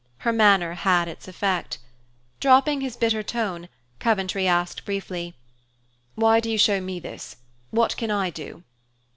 [0.25, 1.77] Her manner had its effect.
[2.39, 3.69] Dropping his bitter tone,
[3.99, 5.35] Coventry asked briefly,
[6.15, 7.35] "Why do you show me this?
[7.69, 8.63] What can I do?"